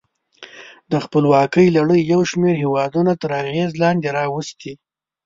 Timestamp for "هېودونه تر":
2.63-3.29